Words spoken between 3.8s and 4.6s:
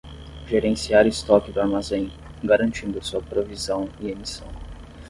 e emissão.